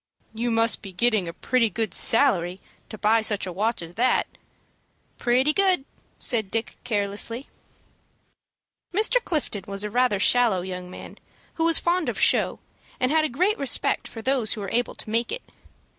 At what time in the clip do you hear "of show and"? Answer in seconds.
12.09-13.11